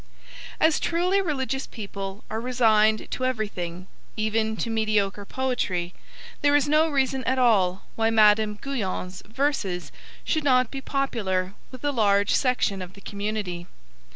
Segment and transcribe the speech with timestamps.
[0.59, 3.85] As truly religious people are resigned to everything,
[4.17, 5.93] even to mediocre poetry,
[6.41, 9.91] there is no reason at all why Madame Guyon's verses
[10.23, 13.67] should not be popular with a large section of the community.